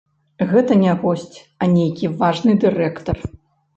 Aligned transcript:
Гэта 0.53 0.77
не 0.83 0.95
госць, 1.03 1.37
а 1.65 1.69
нейкі 1.75 2.11
важны 2.25 2.59
дырэктар. 2.65 3.17